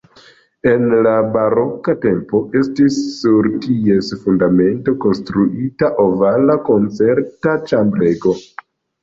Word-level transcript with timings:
En 0.69 0.85
la 1.07 1.11
baroka 1.33 1.93
tempo 2.05 2.41
estis 2.61 2.97
sur 3.17 3.49
ties 3.67 4.09
fundamento 4.25 4.95
konstruita 5.05 5.93
ovala 6.07 6.59
koncerta 6.73 7.57
ĉambrego. 7.71 8.37